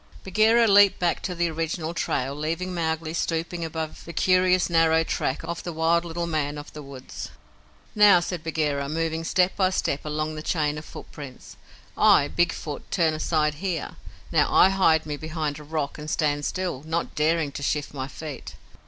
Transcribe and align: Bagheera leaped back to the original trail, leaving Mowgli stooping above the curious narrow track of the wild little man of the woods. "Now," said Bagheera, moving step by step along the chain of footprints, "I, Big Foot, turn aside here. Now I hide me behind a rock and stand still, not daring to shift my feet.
Bagheera 0.23 0.67
leaped 0.67 0.97
back 0.97 1.21
to 1.21 1.35
the 1.35 1.47
original 1.51 1.93
trail, 1.93 2.33
leaving 2.33 2.73
Mowgli 2.73 3.13
stooping 3.13 3.63
above 3.63 4.03
the 4.03 4.13
curious 4.13 4.67
narrow 4.67 5.03
track 5.03 5.43
of 5.43 5.61
the 5.61 5.71
wild 5.71 6.05
little 6.05 6.25
man 6.25 6.57
of 6.57 6.73
the 6.73 6.81
woods. 6.81 7.29
"Now," 7.93 8.19
said 8.19 8.43
Bagheera, 8.43 8.89
moving 8.89 9.23
step 9.23 9.55
by 9.55 9.69
step 9.69 10.03
along 10.03 10.33
the 10.33 10.41
chain 10.41 10.79
of 10.79 10.85
footprints, 10.85 11.55
"I, 11.95 12.29
Big 12.29 12.51
Foot, 12.51 12.89
turn 12.89 13.13
aside 13.13 13.53
here. 13.61 13.97
Now 14.31 14.51
I 14.51 14.69
hide 14.69 15.05
me 15.05 15.17
behind 15.17 15.59
a 15.59 15.63
rock 15.63 15.99
and 15.99 16.09
stand 16.09 16.45
still, 16.45 16.81
not 16.87 17.13
daring 17.13 17.51
to 17.51 17.61
shift 17.61 17.93
my 17.93 18.07
feet. 18.07 18.55